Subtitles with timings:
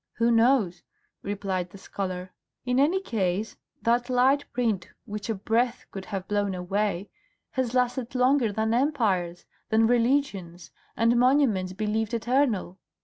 [0.13, 0.81] "Who knows?"
[1.21, 2.31] replied the scholar.
[2.65, 7.11] "In any case, that light print, which a breath would have blown away,
[7.51, 12.79] has lasted longer than empires, than religions and monuments believed eternal.